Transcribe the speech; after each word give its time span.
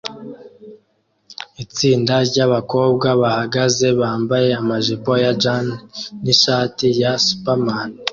Itsinda 1.63 2.15
ryabakobwa 2.29 3.07
bahagaze 3.21 3.87
bambaye 3.99 4.49
amajipo 4.61 5.11
ya 5.23 5.31
jean 5.41 5.65
nishati 6.23 6.87
ya 7.01 7.11
superman 7.27 7.89